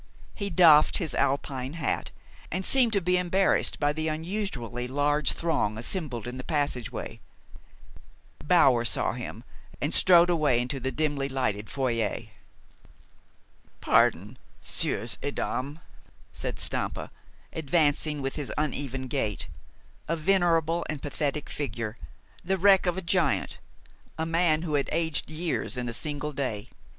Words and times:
He 0.33 0.49
doffed 0.49 0.97
his 0.97 1.13
Alpine 1.13 1.73
hat, 1.73 2.09
and 2.51 2.65
seemed 2.65 2.91
to 2.93 3.01
be 3.01 3.17
embarrassed 3.19 3.79
by 3.79 3.93
the 3.93 4.07
unusually 4.07 4.87
large 4.87 5.33
throng 5.33 5.77
assembled 5.77 6.25
in 6.25 6.37
the 6.37 6.43
passageway. 6.43 7.19
Bower 8.43 8.83
saw 8.83 9.13
him, 9.13 9.43
and 9.79 9.93
strode 9.93 10.31
away 10.31 10.59
into 10.59 10.79
the 10.79 10.91
dimly 10.91 11.29
lighted 11.29 11.69
foyer. 11.69 12.21
"Pardon, 13.79 14.39
'sieurs 14.59 15.19
et 15.21 15.35
'dames," 15.35 15.77
said 16.33 16.59
Stampa, 16.59 17.11
advancing 17.53 18.23
with 18.23 18.37
his 18.37 18.51
uneven 18.57 19.05
gait, 19.05 19.49
a 20.07 20.15
venerable 20.15 20.83
and 20.89 20.99
pathetic 21.03 21.47
figure, 21.47 21.95
the 22.43 22.57
wreck 22.57 22.87
of 22.87 22.97
a 22.97 23.03
giant, 23.03 23.59
a 24.17 24.25
man 24.25 24.63
who 24.63 24.73
had 24.73 24.89
aged 24.91 25.29
years 25.29 25.77
in 25.77 25.87
a 25.87 25.93
single 25.93 26.31
day. 26.31 26.69